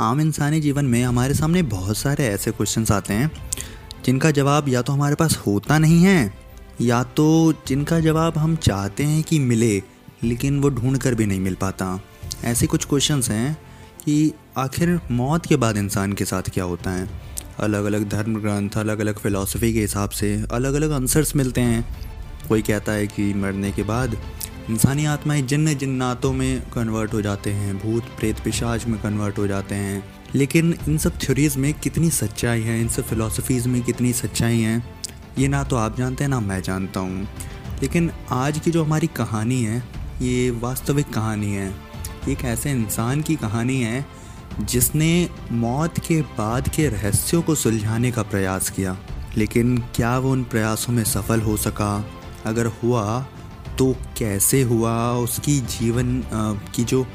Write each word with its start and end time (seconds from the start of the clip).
आम 0.00 0.20
इंसानी 0.20 0.60
जीवन 0.60 0.84
में 0.84 1.02
हमारे 1.04 1.34
सामने 1.34 1.62
बहुत 1.62 1.96
सारे 1.96 2.26
ऐसे 2.26 2.50
क्वेश्चंस 2.50 2.90
आते 2.92 3.14
हैं, 3.14 3.30
जिनका 4.04 4.30
जवाब 4.30 4.68
या 4.68 4.82
तो 4.82 4.92
हमारे 4.92 5.14
पास 5.14 5.36
होता 5.36 5.78
नहीं 5.78 6.02
है, 6.02 6.32
या 6.80 7.02
तो 7.02 7.54
जिनका 7.68 8.00
जवाब 8.00 8.38
हम 8.38 8.56
चाहते 8.56 9.04
हैं 9.04 9.22
कि 9.22 9.38
मिले, 9.38 9.82
लेकिन 10.24 10.60
वो 10.60 10.68
ढूंढ 10.68 10.98
कर 10.98 11.14
भी 11.14 11.26
नहीं 11.26 11.40
मिल 11.40 11.54
पाता। 11.54 12.00
ऐसे 12.44 12.66
कुछ 12.66 12.84
क्वेश्चंस 12.84 13.30
हैं 13.30 13.54
कि 14.04 14.32
आखिर 14.56 15.00
मौत 15.10 15.46
के 15.46 15.56
बाद 15.56 15.76
इंसान 15.76 16.12
के 16.12 16.24
साथ 16.24 16.42
क्या 16.42 16.64
होता 16.64 16.90
है? 16.90 17.08
अलग 17.60 17.84
अलग 17.84 18.08
धर्म 18.08 18.40
ग्रंथ 18.40 18.70
अलग 18.76 18.98
अलग 18.98 19.18
फ़िलासफ़ी 19.18 19.72
के 19.74 19.80
हिसाब 19.80 20.10
से 20.10 20.44
अलग 20.52 20.74
अलग 20.74 20.92
आंसर्स 20.92 21.36
मिलते 21.36 21.60
हैं। 21.60 21.84
कोई 22.48 22.62
कहता 22.62 22.92
है 22.92 23.06
कि 23.06 23.34
मरने 23.34 23.72
के 23.72 23.82
बाद 23.82 24.16
इंसानी 24.70 25.04
आत्माएँ 25.04 25.42
जिन्न 25.42 25.74
जिन्नातों 25.74 26.32
में 26.32 26.60
कन्वर्ट 26.60 27.14
हो 27.14 27.22
जाते 27.22 27.52
हैं, 27.52 27.78
भूत, 27.78 28.02
प्रेत, 28.02 28.40
पिशाच 28.40 28.86
में 28.86 29.02
कन्वर्ट 29.02 29.38
हो 29.38 29.46
जाते 29.46 29.74
हैं। 29.74 30.14
लेकिन 30.34 30.78
इन 30.88 30.98
सब 30.98 31.12
थ्योरीज़ 31.12 31.58
में 31.58 31.74
कितनी 31.74 32.10
सच्चाई 32.10 32.62
है? 32.62 32.80
इन 32.80 32.88
सब 32.88 33.02
फिलोसफीज़ 33.02 33.68
में 33.68 33.82
कितनी 33.82 34.12
सच्चाई 34.12 34.60
हैं? 34.60 35.00
ये 35.38 35.48
ना 35.48 35.62
तो 35.62 35.76
आप 35.76 35.98
जानते 35.98 36.24
हैं, 36.24 36.28
ना 36.28 36.40
मैं 36.40 36.62
जानता 36.62 37.00
हूँ। 37.00 37.28
लेकिन 37.82 38.10
आज 38.30 38.58
की 38.58 38.70
जो 38.70 38.84
हमारी 38.84 39.06
कहानी 39.06 39.62
है, 39.62 39.88
ये 40.22 40.50
वास्तविक 40.50 41.12
कहानी 41.12 41.52
है। 41.52 41.74
एक 42.28 42.42
ऐसे 42.42 42.70
इंसान 42.70 43.22
की 43.22 43.36
कहानी 43.36 43.80
है, 43.80 44.06
जिसने 44.60 45.30
मौत 45.52 45.98
के 45.98 46.22
बाद 46.22 46.68
के 46.68 46.88
रहस्यों 46.88 47.42
को 47.42 47.54
सुलझाने 47.54 48.12
का 48.12 48.22
प्रयास 48.22 48.70
किया। 48.70 48.98
लेकिन 49.36 49.78
क्या 49.78 50.18
वो 50.18 50.32
उन 50.32 50.44
प्रयासों 50.44 50.92
में 50.92 51.04
सफल 51.04 51.40
हो 51.40 51.56
सका? 51.56 52.10
अगर 52.46 52.66
हुआ 52.66 53.26
तो 53.78 53.92
कैसे 54.18 54.62
हुआ? 54.62 54.96
उसकी 55.12 55.58
जीवन 55.60 56.20
की 56.74 56.84
जो 56.84 57.06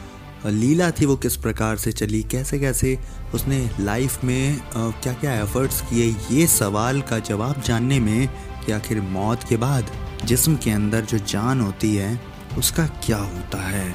लीला 0.45 0.89
थी 0.91 1.05
वो 1.05 1.15
किस 1.15 1.35
प्रकार 1.37 1.77
से 1.77 1.91
चली? 1.91 2.21
कैसे 2.23 2.59
कैसे 2.59 2.97
उसने 3.33 3.59
लाइफ 3.79 4.23
में 4.23 4.61
क्या 4.75 5.13
क्या 5.13 5.33
एफर्ट्स 5.33 5.81
किए? 5.81 6.15
ये 6.31 6.47
सवाल 6.47 7.01
का 7.01 7.19
जवाब 7.21 7.61
जानने 7.61 7.99
में 7.99 8.27
कि 8.65 8.71
आखिर 8.71 9.01
मौत 9.01 9.43
के 9.43 9.57
बाद 9.57 9.91
जिस्म 10.25 10.55
के 10.55 10.71
अंदर 10.71 11.01
जो 11.01 11.17
जान 11.17 11.61
होती 11.61 11.95
है, 11.95 12.19
उसका 12.57 12.85
क्या 13.05 13.17
होता 13.17 13.61
है? 13.67 13.93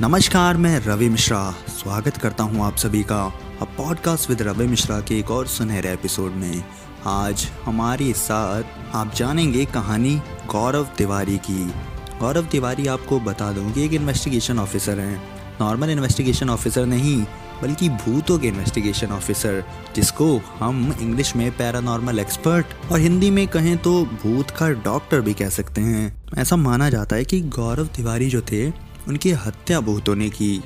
नमस्कार, 0.00 0.56
मैं 0.56 0.78
रवि 0.80 1.08
मिश्रा। 1.08 1.50
स्वागत 1.70 2.16
करता 2.16 2.44
हूँ 2.44 2.64
आप 2.64 2.76
सभी 2.76 3.02
का। 3.02 3.24
अब 3.62 3.68
पॉडकास्ट 3.78 4.30
विद 4.30 4.42
रवि 4.42 4.66
मिश्रा 4.66 5.00
के 5.00 5.18
एक 5.18 5.30
और 5.30 5.46
सुनहरे 5.46 5.92
एपिसोड 5.92 6.32
में। 6.32 6.64
आज 7.06 7.46
हमारे 7.64 8.12
साथ 8.12 8.94
आप 8.94 9.14
जानेंगे 9.14 9.64
कहानी 9.64 10.14
गौरव 10.46 10.88
तिवारी 10.98 11.36
की। 11.50 11.72
गौरव 12.20 12.46
तिवारी 12.46 12.86
आपको 12.86 13.18
बता 13.20 13.52
दूँ 13.52 13.72
कि 13.72 13.84
एक 13.84 13.92
इन्वेस्टिगेशन 13.92 14.58
ऑफिसर 14.58 15.00
हैं। 15.00 15.22
नॉर्मल 15.60 15.90
इन्वेस्टिगेशन 15.90 16.50
ऑफिसर 16.50 16.86
नहीं, 16.86 17.20
बल्कि 17.62 17.88
भूतों 17.88 18.38
के 18.38 18.48
इन्वेस्टिगेशन 18.48 19.12
ऑफिसर 19.12 19.62
जिसको 19.96 20.26
हम 20.58 20.92
इंग्लिश 21.00 21.34
में 21.36 21.50
पैरानॉर्मल 21.52 22.18
एक्सपर्ट 22.18 22.92
और 22.92 23.00
हिंदी 23.00 23.30
में 23.30 23.46
कहें 23.48 23.76
तो 23.78 23.92
भूत 24.22 24.50
का 24.50 24.68
डॉक्टर 24.84 25.20
भी 25.20 25.34
कह 25.34 25.48
सकते 25.48 25.80
हैं। 25.80 26.32
ऐसा 26.38 26.56
माना 26.56 26.90
जाता 26.90 27.16
है 27.16 27.24
कि 27.24 27.40
गौरव 27.40 27.86
तिवारी 27.86 28.28
जो 28.30 28.40
थे, 28.42 28.68
उनकी 29.08 29.30
हत्या 29.30 29.80
भूतों 29.80 30.14
ने 30.16 30.28
की। 30.30 30.60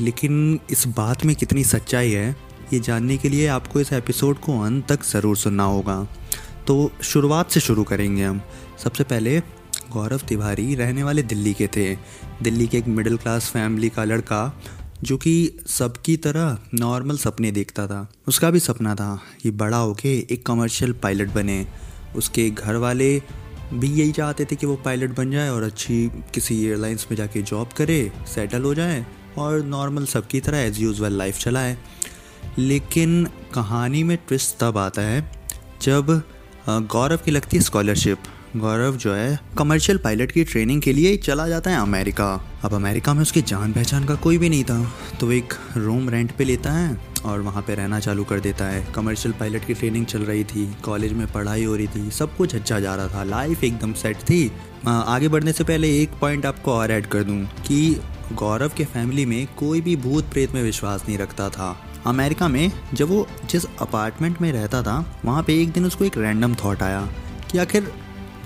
लेकिन 0.00 0.58
इस 0.70 0.86
बात 0.88 1.24
में 1.24 1.34
कितनी 1.36 1.64
सच्चाई 1.64 2.10
है, 2.10 2.36
ये 2.72 2.80
जानने 2.80 3.16
के 3.16 3.28
लिए 3.28 3.46
आपको 3.48 3.80
इस 3.80 3.92
एपिसोड 3.92 4.38
को 4.38 4.60
अंत 4.60 4.86
तक 4.88 5.04
ज़रूर 5.04 5.36
सुनना 5.36 5.64
होगा। 5.64 6.06
तो 6.66 6.90
शुरुआत 7.02 7.50
से 7.50 7.60
शुरू 7.60 7.84
करेंगे 7.84 8.24
हम। 8.24 8.40
सबसे 8.84 9.04
पहले 9.04 9.42
गौरव 9.92 10.20
तिवारी 10.28 10.74
रहने 10.74 11.02
वाले 11.02 11.22
दिल्ली 11.22 11.54
के 11.54 11.66
थे। 11.66 11.94
दिल्ली 12.42 12.66
के 12.66 12.78
एक 12.78 12.86
मिडिल 12.88 13.16
क्लास 13.16 13.50
फैमिली 13.50 13.88
का 13.88 14.04
लड़का, 14.04 14.60
जो 15.02 15.16
कि 15.16 15.58
सबकी 15.68 16.16
तरह 16.16 16.58
नॉर्मल 16.74 17.16
सपने 17.16 17.50
देखता 17.50 17.86
था। 17.86 18.06
उसका 18.28 18.50
भी 18.50 18.60
सपना 18.60 18.94
था 18.94 19.20
कि 19.42 19.50
बड़ा 19.50 19.76
होके 19.76 20.18
एक 20.30 20.46
कमर्शियल 20.46 20.92
पायलट 20.92 21.32
बने। 21.32 21.66
उसके 22.16 22.48
घर 22.50 22.76
वाले 22.76 23.22
भी 23.72 23.88
यही 23.90 24.12
चाहते 24.12 24.44
थे 24.44 24.56
कि 24.56 24.66
वो 24.66 24.76
पायलट 24.76 25.16
बन 25.16 25.30
जाए 25.30 25.48
और 25.48 25.62
अच्छी 25.62 26.10
किसी 26.34 26.64
एयरलाइंस 26.64 27.06
में 27.10 27.16
जाके 27.16 27.42
जॉब 27.42 27.68
करे 27.76 28.00
सेटल 28.34 28.62
हो 28.62 28.74
जाए 28.74 29.04
और 29.38 29.62
नॉर्मल 29.64 30.06
सबकी 30.06 30.40
तरह 30.40 30.58
एज 30.58 30.80
यूजल 30.80 31.12
लाइफ 31.12 31.38
चलाए। 31.38 31.76
लेकिन 32.58 33.24
कहानी 33.54 34.02
में 34.02 34.16
ट्विस्ट 34.18 34.56
तब 34.60 34.78
आता 34.78 35.02
है 35.02 35.20
जब 35.82 36.10
गौरव 36.68 37.16
की 37.16 37.30
लगती 37.30 37.56
है 37.56 37.62
स्कॉलरशिप 37.62 38.18
गौरव 38.56 38.96
जो 38.96 39.12
है 39.14 39.38
कमर्शियल 39.58 39.98
पायलट 39.98 40.32
की 40.32 40.42
ट्रेनिंग 40.44 40.80
के 40.82 40.92
लिए 40.92 41.16
चला 41.16 41.46
जाता 41.48 41.70
है 41.70 41.76
अमेरिका 41.78 42.24
अब 42.64 42.72
अमेरिका 42.74 43.12
में 43.14 43.20
उसकी 43.22 43.42
जान 43.42 43.72
पहचान 43.72 44.04
का 44.04 44.14
कोई 44.14 44.38
भी 44.38 44.48
नहीं 44.48 44.64
था। 44.64 44.92
तो 45.20 45.30
एक 45.32 45.54
रूम 45.76 46.08
रेंट 46.08 46.32
पे 46.32 46.44
लेता 46.44 46.72
है 46.72 46.96
और 47.24 47.40
वहाँ 47.40 47.62
पे 47.62 47.74
रहना 47.74 48.00
चालू 48.00 48.24
कर 48.24 48.40
देता 48.40 48.64
है। 48.64 48.84
कमर्शियल 48.94 49.34
पायलट 49.40 49.66
की 49.66 49.74
ट्रेनिंग 49.74 50.06
चल 50.06 50.22
रही 50.22 50.44
थी 50.44 50.66
कॉलेज 50.84 51.12
में 51.12 51.26
पढ़ाई 51.32 51.64
हो 51.64 51.76
रही 51.76 51.86
थी, 51.86 52.10
सब 52.10 52.36
कुछ 52.36 52.54
अच्छा 52.54 52.80
जा 52.80 52.94
रहा 52.94 53.08
था। 53.08 53.22
लाइफ 53.24 53.64
एकदम 53.64 53.92
सेट 53.92 54.16
थी। 54.30 54.50
आगे 54.86 55.28
बढ़ने 55.28 55.52
से 55.52 55.64
पहले 55.64 55.96
एक 56.00 56.18
पॉइंट 56.20 56.46
आपको 56.46 56.72
और 56.72 56.90
ऐड 56.90 57.06
कर 57.06 57.24
दूँ 57.24 57.40
कि 57.66 58.00
गौरव 58.34 58.72
के 58.76 58.84
फैमिली 58.86 59.26
में 59.26 59.46
कोई 59.58 59.80
भी 59.80 59.96
भूत 59.98 60.30
प्रेत 60.32 60.54
में 60.54 60.62
विश्वास 60.62 61.04
नहीं 61.08 61.18
रखता 61.18 61.48
था। 61.48 61.74
अमेरिका 62.06 62.48
में 62.48 62.70
जब 62.94 63.08
वो 63.08 63.26
जिस 63.50 63.64
अपार्टमेंट 63.80 64.40
में 64.42 64.52
रहता 64.52 64.82
था, 64.82 65.20
वहाँ 65.24 65.42
पे 65.42 65.60
एक 65.62 65.72
दिन 65.72 65.86
उसको 65.86 66.04
एक 66.04 66.18
रैंडम 66.18 66.54
थॉट 66.64 66.82
आया 66.82 67.08
कि 67.50 67.58
आखिर 67.58 67.92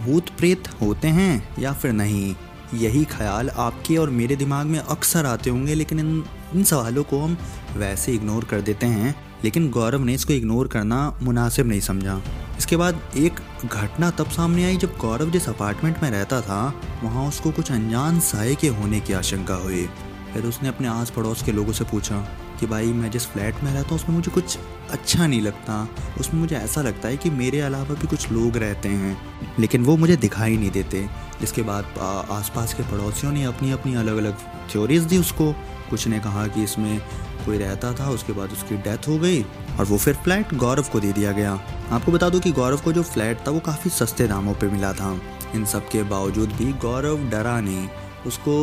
भूत 0.01 0.29
प्रेत 0.29 0.69
होते 0.81 1.09
हैं 1.09 1.57
या 1.59 1.73
फिर 1.73 1.93
नहीं? 1.93 2.37
यही 2.75 3.05
ख्याल 3.05 3.51
आपके 3.51 3.97
और 3.97 4.11
मेरे 4.11 4.37
दिमाग 4.37 4.67
में 4.67 4.79
अक्सर 4.79 5.27
आते 5.27 5.51
होंगे, 5.51 5.75
लेकिन 5.75 5.99
इन 5.99 6.25
इन 6.55 6.65
सवालों 6.65 7.05
को 7.05 7.21
हम 7.21 7.39
वैसे 7.77 8.13
इग्नोर 8.13 8.45
कर 8.45 8.61
देते 8.61 8.87
हैं। 8.87 9.25
लेकिन 9.45 9.71
गौरव 9.71 10.05
ने 10.05 10.15
इसको 10.15 10.33
इग्नोर 10.33 10.69
करना 10.69 11.19
मुनासिब 11.23 11.67
नहीं 11.67 11.81
समझा। 11.81 12.23
इसके 12.59 12.77
बाद 12.77 13.01
एक 13.17 13.33
घटना 13.65 14.11
तब 14.11 14.31
सामने 14.31 14.65
आई 14.65 14.77
जब 14.77 14.97
गौरव 14.99 15.31
जिस 15.31 15.49
अपार्टमेंट 15.49 16.03
में 16.03 16.11
रहता 16.11 16.41
था, 16.41 16.81
वहाँ 17.03 17.29
उसको 17.29 17.51
कुछ 17.51 17.73
अनजान 17.73 18.21
साय 18.21 18.55
के 18.55 18.69
होने 18.69 19.01
की 19.01 19.13
आशंका 19.13 19.55
हुई। 19.55 19.89
फिर 20.35 20.43
उसने 20.43 20.69
अपने 20.69 20.89
आस 20.89 21.11
पड़ोस 21.11 21.43
के 21.43 21.53
लोगों 21.53 21.73
से 21.73 21.85
पूछा 21.85 22.29
कि 22.61 22.67
भाई 22.67 22.93
मैं 22.93 23.11
जिस 23.11 23.27
फ्लैट 23.27 23.63
में 23.65 23.73
रहता 23.73 23.89
हूँ, 23.89 23.97
उसमें 23.97 24.17
मुझे 24.17 24.31
कुछ 24.31 24.59
अच्छा 24.91 25.27
नहीं 25.27 25.41
लगता। 25.43 25.89
उसमें 26.21 26.41
मुझे 26.41 26.57
ऐसा 26.57 26.83
लगता 26.83 27.09
है 27.09 27.17
कि 27.17 27.31
मेरे 27.31 27.61
अलावा 27.61 27.95
भी 27.95 28.07
कुछ 28.07 28.31
लोग 28.33 28.57
रहते 28.57 28.89
हैं, 28.89 29.17
लेकिन 29.59 29.85
वो 29.85 29.97
मुझे 29.97 30.17
दिखाई 30.17 30.57
नहीं 30.57 30.71
देते। 30.71 31.07
जिसके 31.41 31.63
बाद 31.63 31.99
आसपास 32.31 32.75
के 32.75 32.83
पड़ोसियों 32.83 33.33
ने 33.33 33.45
अपनी 33.45 33.71
अपनी 33.73 33.95
अलग 33.95 34.17
अलग 34.17 34.39
थ्योरीज 34.73 35.03
दी 35.03 35.19
उसको। 35.19 35.53
कुछ 35.91 36.07
ने 36.09 36.19
कहा 36.19 36.47
कि 36.47 36.63
इसमें 36.65 36.99
कोई 37.47 37.59
रहता 37.59 37.93
था, 37.93 38.09
उसके 38.11 38.33
बाद 38.33 38.53
उसकी 38.53 38.77
डेथ 38.77 39.09
हो 39.09 39.19
गई 39.19 39.43
और 39.43 39.85
वो 39.85 39.99
फिर 39.99 40.15
फ्लैट 40.15 40.55
गौरव 40.55 40.87
को 40.93 41.01
दे 41.01 41.13
दिया 41.13 41.33
गया। 41.33 41.53
आपको 41.91 42.13
बता 42.13 42.29
दूँ 42.29 42.41
कि 42.41 42.53
गौरव 42.53 42.81
को 42.81 42.93
जो 42.93 43.03
फ्लैट 43.03 43.47
था, 43.47 43.51
वो 43.51 43.61
काफ़ी 43.61 43.91
सस्ते 43.91 44.27
दामों 44.29 44.55
पर 44.55 44.69
मिला 44.69 44.93
था। 44.93 45.19
इन 45.55 45.65
सब 45.65 45.89
के 45.89 46.03
बावजूद 46.03 46.53
भी 46.53 46.73
गौरव 46.73 47.29
डरा 47.31 47.61
नहीं। 47.61 47.89
उसको 48.27 48.55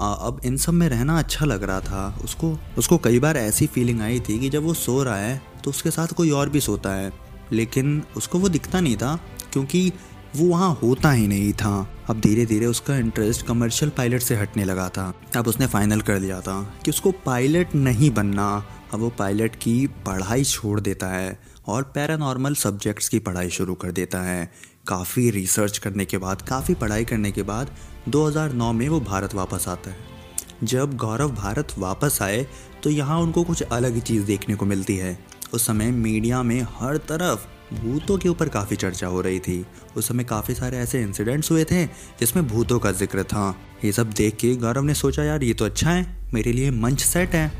अब 0.00 0.40
इन 0.44 0.56
सब 0.56 0.72
में 0.72 0.88
रहना 0.88 1.18
अच्छा 1.18 1.44
लग 1.44 1.62
रहा 1.62 1.80
था। 1.80 2.18
उसको 2.24 2.56
उसको 2.78 2.98
कई 2.98 3.18
बार 3.18 3.36
ऐसी 3.36 3.66
फीलिंग 3.66 4.00
आई 4.00 4.20
थी 4.20 4.38
कि 4.38 4.50
जब 4.50 4.64
वो 4.64 4.74
सो 4.74 5.02
रहा 5.02 5.16
है 5.16 5.40
तो 5.64 5.70
उसके 5.70 5.90
साथ 5.90 6.08
कोई 6.08 6.30
और 6.30 6.48
भी 6.48 6.60
सोता 6.60 6.94
है। 6.94 7.12
लेकिन 7.52 8.02
उसको 8.16 8.38
वो 8.38 8.48
दिखता 8.48 8.80
नहीं 8.80 8.96
था, 8.96 9.14
क्योंकि 9.52 9.92
वो 10.36 10.46
वहाँ 10.48 10.72
होता 10.82 11.10
ही 11.10 11.26
नहीं 11.28 11.52
था। 11.52 11.88
अब 12.10 12.20
धीरे 12.20 12.46
धीरे 12.46 12.66
उसका 12.66 12.96
इंटरेस्ट 12.96 13.46
कमर्शियल 13.46 13.90
पायलट 13.90 14.22
से 14.22 14.36
हटने 14.36 14.64
लगा 14.64 14.88
था। 14.88 15.12
अब 15.36 15.48
उसने 15.48 15.66
फाइनल 15.66 16.00
कर 16.00 16.18
दिया 16.18 16.40
था 16.40 16.60
कि 16.84 16.90
उसको 16.90 17.10
पायलट 17.26 17.74
नहीं 17.74 18.10
बनना। 18.10 18.48
अब 18.94 19.00
वो 19.00 19.08
पायलट 19.08 19.56
की 19.56 19.86
पढ़ाई 20.06 20.44
छोड़ 20.44 20.80
देता 20.80 21.08
है 21.08 21.38
और 21.66 21.82
पैरानॉर्मल 21.94 22.54
सब्जेक्ट्स 22.54 23.08
की 23.08 23.18
पढ़ाई 23.18 23.50
शुरू 23.50 23.74
कर 23.74 23.92
देता 23.92 24.22
है। 24.22 24.50
काफ़ी 24.86 25.30
रिसर्च 25.30 25.78
करने 25.78 26.04
के 26.04 26.18
बाद, 26.18 26.42
काफ़ी 26.42 26.74
पढ़ाई 26.74 27.04
करने 27.04 27.32
के 27.32 27.42
बाद 27.42 27.70
2009 28.08 28.72
में 28.72 28.88
वो 28.88 29.00
भारत 29.00 29.34
वापस 29.34 29.68
आता 29.68 29.90
है। 29.90 30.14
जब 30.64 30.96
गौरव 30.96 31.30
भारत 31.32 31.74
वापस 31.78 32.18
आए 32.22 32.46
तो 32.82 32.90
यहाँ 32.90 33.18
उनको 33.20 33.42
कुछ 33.44 33.62
अलग 33.62 33.94
ही 33.94 34.00
चीज़ 34.00 34.24
देखने 34.24 34.54
को 34.54 34.66
मिलती 34.66 34.96
है। 34.96 35.18
उस 35.54 35.66
समय 35.66 35.90
मीडिया 35.90 36.42
में 36.42 36.60
हर 36.78 36.96
तरफ़ 37.08 37.46
भूतों 37.74 38.16
के 38.18 38.28
ऊपर 38.28 38.48
काफ़ी 38.48 38.76
चर्चा 38.76 39.06
हो 39.06 39.20
रही 39.20 39.38
थी। 39.38 39.64
उस 39.96 40.08
समय 40.08 40.24
काफ़ी 40.24 40.54
सारे 40.54 40.78
ऐसे 40.78 41.00
इंसिडेंट्स 41.02 41.50
हुए 41.50 41.64
थे, 41.64 41.84
जिसमें 42.20 42.46
भूतों 42.48 42.78
का 42.78 42.92
ज़िक्र 42.92 43.22
था। 43.22 43.54
ये 43.84 43.92
सब 43.92 44.10
देख 44.10 44.36
के 44.36 44.54
गौरव 44.56 44.84
ने 44.84 44.94
सोचा, 44.94 45.24
यार, 45.24 45.42
ये 45.44 45.54
तो 45.54 45.64
अच्छा 45.64 45.90
है, 45.90 46.06
मेरे 46.34 46.52
लिए 46.52 46.70
मंच 46.70 47.00
सेट 47.00 47.34
है। 47.34 47.50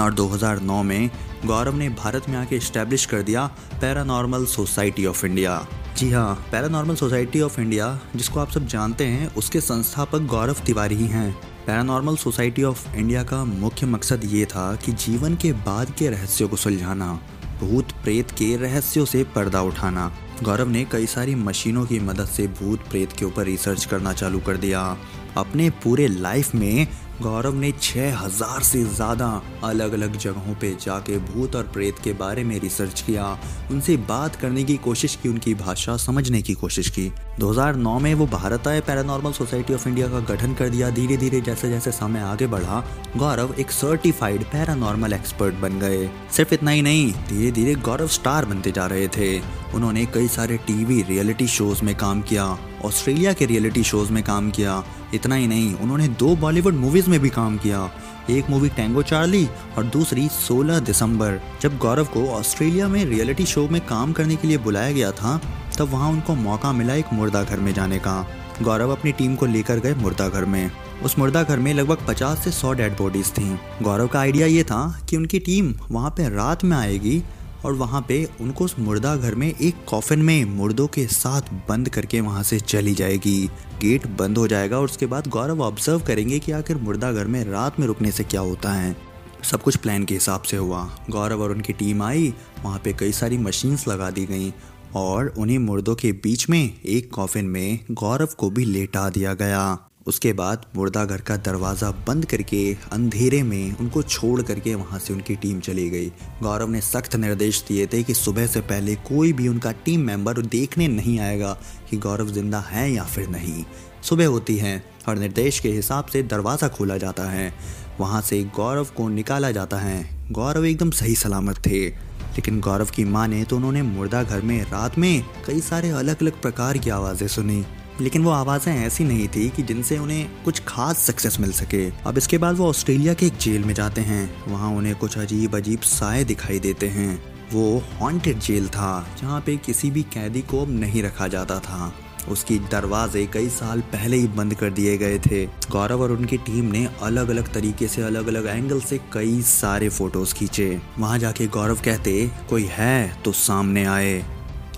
और 0.00 0.14
2009 0.14 0.82
में 0.82 1.10
गौरव 1.46 1.76
ने 1.76 1.88
भारत 1.88 2.28
में 2.28 2.36
आके 2.36 2.56
इस्टेब्लिश 2.56 3.06
कर 3.06 3.22
दिया 3.22 3.46
पैरानॉर्मल 3.80 4.44
सोसाइटी 4.46 5.06
ऑफ़ 5.06 5.24
इंडिया 5.26 5.56
जी 5.96 6.10
हाँ 6.10 6.34
पैरानॉर्मल 6.52 6.94
सोसाइटी 6.94 7.40
ऑफ़ 7.40 7.60
इंडिया 7.60 7.86
जिसको 8.16 8.40
आप 8.40 8.50
सब 8.50 8.66
जानते 8.66 9.04
हैं, 9.04 9.34
उसके 9.34 9.60
संस्थापक 9.60 10.18
गौरव 10.18 10.56
तिवारी 10.66 10.94
ही 10.94 11.06
हैं। 11.06 11.32
पैरानॉर्मल 11.66 12.16
सोसाइटी 12.16 12.62
ऑफ़ 12.62 12.96
इंडिया 12.96 13.22
का 13.22 13.44
मुख्य 13.44 13.86
मकसद 13.86 14.24
ये 14.24 14.44
था 14.44 14.74
कि 14.76 14.92
जीवन 14.92 15.36
के 15.36 15.52
बाद 15.52 15.90
के 15.90 16.08
रहस्यों 16.08 16.48
को 16.48 16.56
सुलझाना, 16.56 17.12
भूत 17.60 17.92
प्रेत 18.04 18.30
के 18.30 18.56
रहस्यों 18.56 19.04
से 19.04 19.22
पर्दा 19.24 19.62
उठाना। 19.62 20.10
गौरव 20.42 20.68
ने 20.68 20.84
कई 20.84 21.06
सारी 21.06 21.34
मशीनों 21.34 21.84
की 21.86 22.00
मदद 22.00 22.26
से 22.26 22.46
भूत 22.60 22.88
प्रेत 22.90 23.12
के 23.12 23.24
ऊपर 23.24 23.44
रिसर्च 23.44 23.84
करना 23.84 24.12
चालू 24.12 24.40
कर 24.40 24.56
दिया। 24.56 24.96
अपने 25.36 25.70
पूरे 25.82 26.08
लाइफ 26.08 26.54
में 26.54 26.86
गौरव 27.20 27.54
ने 27.54 27.70
छह 27.72 28.16
हज़ार 28.18 28.62
से 28.62 28.82
ज़्यादा 28.84 29.26
अलग 29.64 29.92
अलग 29.92 30.16
जगहों 30.16 30.54
पे 30.54 30.70
जाके 30.82 31.18
भूत 31.18 31.56
और 31.56 31.62
प्रेत 31.62 31.98
के 32.04 32.12
बारे 32.12 32.44
में 32.44 32.58
रिसर्च 32.60 33.00
किया। 33.00 33.26
उनसे 33.70 33.96
बात 33.96 34.36
करने 34.36 34.64
की 34.64 34.76
कोशिश 34.76 35.14
की, 35.22 35.28
उनकी 35.28 35.54
भाषा 35.54 35.96
समझने 35.96 36.40
की 36.42 36.54
कोशिश 36.54 36.88
की। 36.88 37.10
2009 37.40 37.98
में 37.98 38.12
वो 38.14 38.26
भारत 38.26 38.68
आए 38.68 38.80
पैरानॉर्मल 38.80 39.32
सोसाइटी 39.32 39.74
ऑफ़ 39.74 39.88
इंडिया 39.88 40.08
का 40.08 40.20
गठन 40.32 40.54
कर 40.54 40.68
दिया। 40.68 40.90
धीरे 40.90 41.16
धीरे 41.16 41.40
जैसे 41.40 41.70
जैसे 41.70 41.92
समय 41.92 42.20
आगे 42.20 42.46
बढ़ा, 42.46 42.82
गौरव 43.16 43.54
एक 43.58 43.70
सर्टिफाइड 43.70 44.44
पैरानॉर्मल 44.44 45.12
एक्सपर्ट 45.12 45.54
बन 45.54 45.78
गए। 45.78 46.08
सिर्फ़ 46.36 46.54
इतना 46.54 46.70
ही 46.70 46.82
नहीं 46.82 47.12
धीरे 47.28 47.50
धीरे 47.50 47.74
गौरव 47.74 48.08
स्टार 48.08 48.44
बनते 48.44 48.72
जा 48.72 48.86
रहे 48.86 49.08
थे। 49.08 49.38
उन्होंने 49.74 50.04
कई 50.06 50.28
सारे 50.28 50.56
टीवी 50.56 51.02
रियलिटी 51.02 51.46
शोज़ 51.48 51.84
में 51.84 51.94
काम 51.96 52.20
किया 52.22 52.46
ऑस्ट्रेलिया 52.84 53.32
के 53.32 53.46
रियलिटी 53.46 53.82
शोज़ 53.84 54.12
में 54.12 54.22
काम 54.24 54.50
किया। 54.50 54.82
इतना 55.14 55.34
ही 55.34 55.46
नहीं, 55.46 55.74
उन्होंने 55.74 56.08
दो 56.08 56.36
बॉलीवुड 56.36 56.74
मूवीज़ 56.74 57.10
में 57.10 57.20
भी 57.20 57.28
काम 57.28 57.58
किया। 57.58 57.90
एक 58.30 58.50
मूवी 58.50 58.68
टेंगो 58.68 59.02
चार्ली 59.02 59.48
और 59.78 59.84
दूसरी 59.84 60.28
16 60.28 60.78
दिसंबर। 60.78 61.40
जब 61.62 61.78
गौरव 61.78 62.04
को 62.04 62.28
ऑस्ट्रेलिया 62.28 62.88
में 62.88 63.04
रियलिटी 63.04 63.44
शो 63.44 63.68
में 63.68 63.80
काम 63.86 64.12
करने 64.12 64.36
के 64.36 64.48
लिए 64.48 64.58
बुलाया 64.58 64.92
गया 64.92 65.10
था, 65.12 65.40
तब 65.78 65.88
वहाँ 65.88 66.10
उनको 66.10 66.34
मौका 66.34 66.72
मिला 66.72 66.94
एक 66.94 67.12
मुर्दा 67.12 67.42
घर 67.42 67.60
में 67.60 67.74
जाने 67.74 67.98
का। 67.98 68.26
गौरव 68.62 68.90
अपनी 68.90 69.12
टीम 69.12 69.34
को 69.36 69.46
लेकर 69.46 69.78
गए 69.78 69.94
मुर्दा 69.94 70.28
घर 70.28 70.44
में। 70.44 70.70
उस 71.04 71.18
मुर्दा 71.18 71.42
घर 71.42 71.58
में 71.58 71.74
लगभग 71.74 71.98
50 72.08 72.44
से 72.44 72.50
100 72.50 72.72
डेड 72.72 72.92
बॉडीज 72.92 73.30
थी। 73.30 73.58
गौरव 73.82 74.06
का 74.06 74.20
आइडिया 74.20 74.46
ये 74.46 74.64
था 74.64 75.00
कि 75.10 75.16
उनकी 75.16 75.38
टीम 75.38 75.74
वहाँ 75.90 76.10
पे 76.10 76.28
रात 76.28 76.64
में 76.64 76.76
आएगी 76.76 77.22
और 77.64 77.72
वहाँ 77.72 78.04
पे 78.08 78.28
उनको 78.40 78.64
उस 78.64 78.78
मुर्दा 78.78 79.16
घर 79.16 79.34
में 79.34 79.46
एक 79.48 79.84
कॉफिन 79.88 80.22
में 80.22 80.44
मुर्दों 80.44 80.86
के 80.86 81.06
साथ 81.06 81.52
बंद 81.68 81.88
करके 81.88 82.20
वहाँ 82.20 82.42
से 82.42 82.60
चली 82.60 82.94
जाएगी। 82.94 83.50
गेट 83.80 84.06
बंद 84.06 84.38
हो 84.38 84.48
जाएगा 84.48 84.78
और 84.78 84.84
उसके 84.84 85.06
बाद 85.06 85.26
गौरव 85.26 85.62
ऑब्ज़र्व 85.62 86.00
करेंगे 86.00 86.38
कि 86.38 86.52
आखिर 86.52 86.76
मुर्दा 86.76 87.12
घर 87.12 87.26
में 87.26 87.44
रात 87.44 87.80
में 87.80 87.86
रुकने 87.86 88.10
से 88.12 88.24
क्या 88.24 88.40
होता 88.40 88.72
है। 88.72 88.96
सब 89.42 89.62
कुछ 89.62 89.76
प्लान 89.76 90.04
के 90.04 90.14
हिसाब 90.14 90.42
से 90.42 90.56
हुआ। 90.56 90.84
गौरव 91.10 91.42
और 91.42 91.50
उनकी 91.50 91.72
टीम 91.72 92.02
आई। 92.02 92.34
वहाँ 92.64 92.80
पे 92.84 92.92
कई 92.92 93.12
सारी 93.12 93.38
मशीन्स 93.38 93.88
लगा 93.88 94.10
दी 94.10 94.26
गई 94.26 94.52
और 94.94 95.34
उन्हीं 95.38 95.58
मुर्दों 95.58 95.94
के 95.94 96.12
बीच 96.12 96.48
में 96.48 96.80
एक 96.86 97.10
कॉफिन 97.14 97.44
में 97.44 97.78
गौरव 97.90 98.28
को 98.38 98.50
भी 98.50 98.64
लेटा 98.64 99.08
दिया 99.10 99.34
गया। 99.34 99.91
उसके 100.06 100.32
बाद 100.32 100.64
मुर्दा 100.76 101.04
घर 101.04 101.20
का 101.20 101.36
दरवाज़ा 101.36 101.90
बंद 102.06 102.24
करके 102.24 102.62
अंधेरे 102.92 103.42
में 103.42 103.76
उनको 103.76 104.02
छोड़ 104.02 104.42
करके 104.42 104.74
वहाँ 104.74 104.98
से 104.98 105.12
उनकी 105.12 105.36
टीम 105.36 105.60
चली 105.60 105.88
गई। 105.90 106.08
गौरव 106.42 106.70
ने 106.70 106.80
सख्त 106.80 107.16
निर्देश 107.16 107.62
दिए 107.68 107.86
थे 107.86 108.02
कि 108.02 108.14
सुबह 108.14 108.46
से 108.46 108.60
पहले 108.60 108.94
कोई 109.08 109.32
भी 109.32 109.48
उनका 109.48 109.72
टीम 109.84 110.00
मेंबर 110.00 110.40
देखने 110.46 110.88
नहीं 110.88 111.18
आएगा 111.20 111.52
कि 111.90 111.96
गौरव 111.96 112.30
ज़िंदा 112.30 112.60
है 112.60 112.90
या 112.92 113.04
फिर 113.04 113.28
नहीं। 113.28 113.64
सुबह 114.02 114.26
होती 114.26 114.56
है 114.56 114.82
और 115.08 115.18
निर्देश 115.18 115.58
के 115.60 115.68
हिसाब 115.68 116.06
से 116.06 116.22
दरवाज़ा 116.22 116.68
खोला 116.68 116.96
जाता 116.96 117.24
है। 117.24 117.52
वहाँ 118.00 118.20
से 118.20 118.42
गौरव 118.56 118.88
को 118.96 119.08
निकाला 119.08 119.50
जाता 119.50 119.76
है। 119.76 120.30
गौरव 120.32 120.64
एकदम 120.64 120.90
सही 120.90 121.14
सलामत 121.14 121.58
थे। 121.66 121.86
लेकिन 122.32 122.60
गौरव 122.60 122.90
की 122.94 123.04
माँ 123.04 123.26
ने 123.28 123.42
तो 123.44 123.56
उन्होंने 123.56 123.82
मुर्दा 123.82 124.22
घर 124.22 124.40
में 124.40 124.62
रात 124.62 124.98
में 124.98 125.24
कई 125.46 125.60
सारे 125.60 125.90
अलग 125.90 126.22
अलग 126.22 126.40
प्रकार 126.42 126.78
की 126.78 126.90
आवाज़ें 126.90 127.26
सुनी। 127.28 127.64
लेकिन 128.00 128.22
वो 128.22 128.30
आवाज़ें 128.30 128.74
ऐसी 128.74 129.04
नहीं 129.04 129.28
थी 129.28 129.48
कि 129.48 129.62
जिनसे 129.62 129.98
उन्हें 129.98 130.28
कुछ 130.44 130.62
खास 130.68 130.98
सक्सेस 130.98 131.40
मिल 131.40 131.52
सके। 131.52 131.88
अब 132.06 132.18
इसके 132.18 132.38
बाद 132.38 132.56
वो 132.56 132.68
ऑस्ट्रेलिया 132.68 133.14
के 133.14 133.26
एक 133.26 133.36
जेल 133.36 133.64
में 133.64 133.74
जाते 133.74 134.00
हैं। 134.00 134.46
वहाँ 134.48 134.70
उन्हें 134.70 134.94
कुछ 134.96 135.18
अजीब 135.18 135.56
अजीब 135.56 135.80
साए 135.80 136.24
दिखाई 136.24 136.58
देते 136.58 136.88
हैं। 136.88 137.22
वो 137.52 137.82
हॉन्टेड 138.00 138.38
जेल 138.38 138.68
था, 138.68 139.16
जहाँ 139.20 139.40
पे 139.40 139.56
किसी 139.56 139.90
भी 139.90 140.02
कैदी 140.02 140.42
को 140.42 140.62
अब 140.62 140.70
नहीं 140.70 141.02
रखा 141.02 141.28
जाता 141.28 141.58
था। 141.58 141.92
उसकी 142.28 142.58
दरवाजे 142.58 143.26
कई 143.26 143.48
साल 143.48 143.80
पहले 143.80 144.16
ही 144.16 144.26
बंद 144.26 144.54
कर 144.54 144.70
दिए 144.70 144.96
गए 144.98 145.18
थे। 145.18 145.44
गौरव 145.46 146.02
और 146.02 146.12
उनकी 146.12 146.36
टीम 146.36 146.64
ने 146.64 146.88
अलग 147.02 147.28
अलग 147.28 147.52
तरीके 147.52 147.88
से 147.88 148.02
अलग 148.02 148.26
अलग 148.26 148.46
एंगल 148.46 148.80
से 148.80 149.00
कई 149.12 149.42
सारे 149.42 149.88
फ़ोटोज़ 149.88 150.34
खींचे। 150.34 150.80
वहाँ 150.98 151.18
जाके 151.18 151.46
गौरव 151.46 151.80
कहते, 151.84 152.30
कोई 152.50 152.68
है 152.70 153.22
तो 153.24 153.32
सामने 153.32 153.84
आए। 153.84 154.24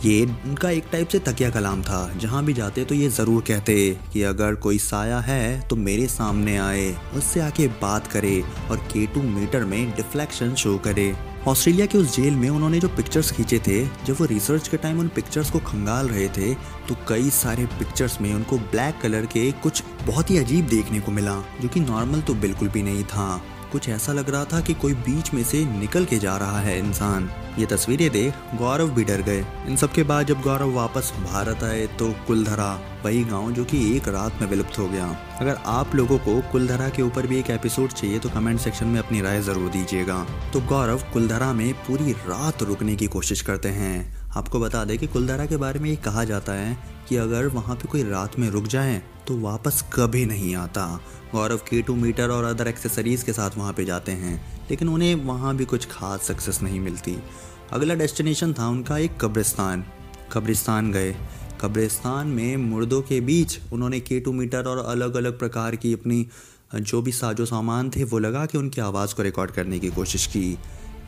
ये 0.05 0.25
उनका 0.25 0.71
एक 0.71 0.85
टाइप 0.93 1.09
से 1.09 1.19
तकिया 1.21 1.49
कलाम 1.51 1.83
था। 1.83 1.99
जहाँ 2.19 2.45
भी 2.45 2.53
जाते 2.55 2.85
तो 2.85 2.95
ये 2.95 3.09
ज़रूर 3.11 3.43
कहते 3.43 3.75
कि 4.13 4.23
अगर 4.23 4.55
कोई 4.57 4.79
साया 4.81 5.19
है 5.21 5.69
तो 5.69 5.77
मेरे 5.79 6.07
सामने 6.09 6.57
आए, 6.59 6.91
उससे 7.17 7.41
आके 7.41 7.67
बात 7.83 8.07
करे 8.07 8.41
और 8.71 8.79
के 8.93 9.07
टू 9.15 9.23
मीटर 9.23 9.65
में 9.65 9.91
डिफ्लेक्शन 9.91 10.55
शो 10.55 10.77
करे। 10.79 11.15
ऑस्ट्रेलिया 11.49 11.87
के 11.87 11.99
उस 11.99 12.17
जेल 12.17 12.35
में 12.35 12.49
उन्होंने 12.49 12.79
जो 12.81 12.89
पिक्चर्स 12.89 13.31
खींचे 13.33 13.59
थे, 13.59 13.85
जब 14.07 14.17
वो 14.21 14.27
रिसर्च 14.27 14.69
के 14.69 14.77
टाइम 14.77 15.01
उन 15.01 15.09
पिक्चर्स 15.15 15.51
को 15.51 15.59
खंगाल 15.61 16.09
रहे 16.09 16.29
थे 16.29 16.53
तो 16.89 16.97
कई 17.09 17.31
सारे 17.33 17.67
पिक्चर्स 17.79 18.21
में 18.21 18.33
उनको 18.35 18.59
ब्लैक 18.61 19.01
कलर 19.03 19.27
के 19.27 19.51
कुछ 19.63 19.83
बहुत 20.07 20.31
ही 20.31 20.39
अजीब 20.39 20.69
देखने 20.69 21.01
को 21.01 21.13
मिला, 21.13 21.43
जो 21.61 21.69
कि 21.69 21.81
नॉर्मल 21.81 22.21
तो 22.21 22.35
बिल्कुल 22.37 22.69
भी 22.69 22.83
नहीं 22.83 23.05
था। 23.07 23.43
कुछ 23.75 23.89
ऐसा 23.91 24.13
लग 24.13 24.29
रहा 24.31 24.45
था 24.45 24.61
कि 24.61 24.75
कोई 24.77 24.95
बीच 25.05 25.33
में 25.35 25.43
से 25.45 25.65
निकल 25.69 26.05
के 26.05 26.19
जा 26.19 26.37
रहा 26.37 26.59
है 26.61 26.79
इंसान। 26.79 27.29
ये 27.59 27.67
तस्वीरें 27.67 28.11
देख 28.11 28.35
गौरव 28.57 28.91
भी 28.91 29.05
डर 29.05 29.23
गए। 29.23 29.45
इन 29.69 29.77
सब 29.77 29.93
के 29.93 30.03
बाद 30.03 30.27
जब 30.27 30.41
गौरव 30.43 30.73
वापस 30.73 31.13
भारत 31.23 31.63
आए 31.65 31.87
तो 31.99 32.11
कुलधरा, 32.27 32.73
वही 33.05 33.23
गाँव 33.25 33.51
जो 33.53 33.65
कि 33.65 33.81
एक 33.97 34.09
रात 34.09 34.41
में 34.41 34.49
विलुप्त 34.49 34.79
हो 34.79 34.89
गया। 34.89 35.07
अगर 35.41 35.59
आप 35.67 35.95
लोगों 35.95 36.19
को 36.19 36.41
कुलधरा 36.53 36.89
के 36.89 37.03
ऊपर 37.03 37.27
भी 37.27 37.39
एक 37.39 37.51
एपिसोड 37.51 37.93
चाहिए 37.93 38.19
तो 38.19 38.29
कमेंट 38.31 38.61
सेक्शन 38.61 38.87
में 38.87 38.99
अपनी 39.01 39.21
राय 39.21 39.41
ज़रूर 39.43 39.71
दीजिएगा। 39.71 40.25
तो 40.53 40.61
गौरव, 40.67 41.03
कुलधरा 41.13 41.53
में 41.53 41.73
पूरी 41.87 42.13
रात 42.13 42.63
रुकने 42.63 42.97
की 42.97 43.07
कोशिश 43.07 43.43
करते 43.43 43.69
हैं। 43.71 44.31
आपको 44.33 44.61
बता 44.61 44.85
दें 44.85 44.97
कि 44.99 45.07
कुलधरा 45.07 45.47
के 45.47 45.57
बारे 45.57 45.81
में 45.81 45.91
ये 45.91 45.97
कहा 45.97 46.25
जाता 46.25 46.53
है 46.53 46.77
कि 47.09 47.17
अगर 47.17 47.47
वहाँ 47.49 47.77
पे 47.77 47.89
कोई 47.89 48.03
रात 48.03 48.39
में 48.39 48.49
रुक 48.51 48.67
जाए 48.67 49.03
तो 49.29 49.37
वापस 49.39 49.85
कभी 49.95 50.25
नहीं 50.27 50.55
आता। 50.57 51.01
गौरव 51.33 51.57
के 51.57 51.81
टू 51.83 51.95
मीटर 51.95 52.31
और 52.31 52.45
अदर 52.45 52.69
एक्सेसरीज 52.69 53.23
के 53.23 53.33
साथ 53.33 53.51
वहाँ 53.57 53.73
पे 53.73 53.85
जाते 53.85 54.13
हैं, 54.13 54.35
लेकिन 54.71 54.89
उन्हें 54.89 55.15
वहाँ 55.15 55.57
भी 55.57 55.65
कुछ 55.65 55.87
खास 55.87 56.23
सक्सेस 56.23 56.63
नहीं 56.63 56.81
मिलती। 56.81 57.17
अगला 57.73 57.95
डेस्टिनेशन 57.95 58.53
था 58.53 58.69
उनका 58.69 58.99
एक 58.99 59.19
कब्रिस्तान। 59.21 59.85
कब्रिस्तान 60.33 60.93
गए। 60.93 61.15
कब्रिस्तान 61.61 62.27
में 62.27 62.57
मुर्दों 62.57 63.01
के 63.03 63.21
बीच 63.21 63.59
उन्होंने 63.73 64.01
के 64.01 64.21
टू 64.21 64.33
मीटर 64.33 64.65
और 64.65 64.79
अलग 64.79 65.15
अलग 65.15 65.39
प्रकार 65.39 65.77
की 65.77 65.93
अपनी, 65.93 66.27
जो 66.75 67.03
भी 67.03 67.13
साजो 67.13 67.45
सामान 67.45 67.91
थे, 67.91 68.05
वो 68.05 68.19
लगा 68.19 68.47
के 68.47 68.59
उनकी 68.59 68.81
आवाज़ 68.81 69.15
को 69.15 69.23
रिकॉर्ड 69.23 69.51
करने 69.51 69.79
की 69.79 69.89
कोशिश 69.89 70.27
की। 70.27 70.59